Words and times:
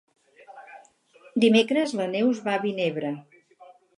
Dimecres 1.43 1.93
na 2.01 2.09
Neus 2.15 2.41
va 2.47 2.57
a 2.57 2.61
Vinebre. 2.65 3.15